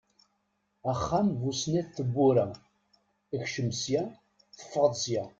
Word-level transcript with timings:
Axxam 0.91 1.27
bu 1.39 1.49
snat 1.59 1.87
n 1.89 1.93
tebbura, 1.95 2.45
ekcem 3.35 3.69
sya, 3.81 4.01
teffeɣeḍ 4.57 4.93
sya! 5.03 5.23